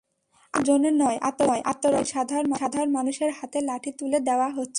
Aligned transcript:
আক্রমণের 0.53 0.65
জন্য 0.69 0.85
নয়, 1.01 1.17
আত্মরক্ষার 1.29 2.25
জন্যই 2.29 2.59
সাধারণ 2.59 2.89
মানুষের 2.91 3.31
হাতে 3.39 3.59
লাঠি 3.61 3.91
তুলে 3.99 4.17
দেওয়া 4.19 4.47
হচ্ছে। 4.49 4.69